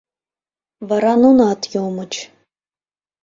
Вара 0.87 1.13
нунат 1.21 1.61
йомыч. 1.73 2.13